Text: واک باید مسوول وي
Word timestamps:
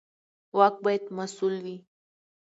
واک 0.57 0.75
باید 0.83 1.03
مسوول 1.17 1.55
وي 1.65 1.77